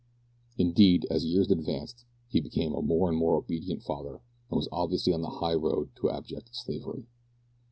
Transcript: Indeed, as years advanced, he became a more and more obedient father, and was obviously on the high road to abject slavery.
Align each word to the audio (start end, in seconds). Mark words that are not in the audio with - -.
Indeed, 0.57 1.05
as 1.11 1.25
years 1.25 1.51
advanced, 1.51 2.05
he 2.27 2.41
became 2.41 2.73
a 2.73 2.81
more 2.81 3.07
and 3.07 3.15
more 3.15 3.35
obedient 3.35 3.83
father, 3.83 4.23
and 4.49 4.57
was 4.57 4.67
obviously 4.71 5.13
on 5.13 5.21
the 5.21 5.29
high 5.29 5.53
road 5.53 5.89
to 5.97 6.09
abject 6.09 6.55
slavery. 6.55 7.05